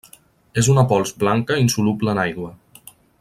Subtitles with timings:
[0.61, 2.51] És una pols blanca insoluble en aigua.